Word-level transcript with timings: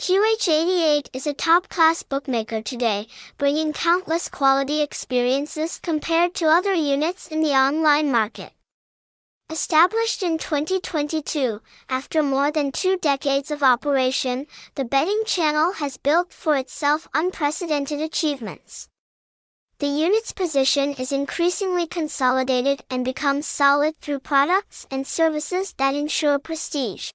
QH88 0.00 1.10
is 1.12 1.26
a 1.26 1.34
top-class 1.34 2.02
bookmaker 2.02 2.62
today, 2.62 3.06
bringing 3.36 3.74
countless 3.74 4.30
quality 4.30 4.80
experiences 4.80 5.78
compared 5.78 6.32
to 6.36 6.46
other 6.46 6.72
units 6.72 7.26
in 7.26 7.42
the 7.42 7.50
online 7.50 8.10
market. 8.10 8.52
Established 9.50 10.22
in 10.22 10.38
2022, 10.38 11.60
after 11.90 12.22
more 12.22 12.50
than 12.50 12.72
two 12.72 12.96
decades 12.96 13.50
of 13.50 13.62
operation, 13.62 14.46
the 14.74 14.86
betting 14.86 15.22
channel 15.26 15.72
has 15.72 15.98
built 15.98 16.32
for 16.32 16.56
itself 16.56 17.06
unprecedented 17.12 18.00
achievements. 18.00 18.88
The 19.80 19.88
unit's 19.88 20.32
position 20.32 20.94
is 20.94 21.12
increasingly 21.12 21.86
consolidated 21.86 22.84
and 22.88 23.04
becomes 23.04 23.46
solid 23.46 23.98
through 23.98 24.20
products 24.20 24.86
and 24.90 25.06
services 25.06 25.74
that 25.76 25.94
ensure 25.94 26.38
prestige. 26.38 27.10